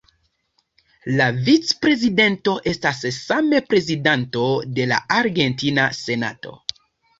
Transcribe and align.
La 1.19 1.27
vicprezidento 1.49 2.55
estas 2.73 3.03
same 3.19 3.61
prezidanto 3.75 4.49
de 4.81 4.91
la 4.95 5.01
argentina 5.21 5.89
senato. 6.03 6.59